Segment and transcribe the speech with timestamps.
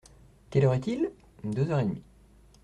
[0.49, 1.11] Quelle heure est-il?
[1.43, 2.01] Deux heures et demie.